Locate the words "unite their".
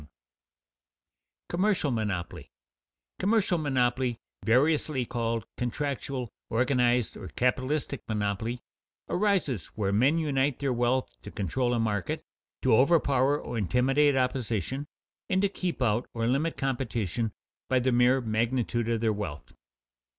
10.17-10.73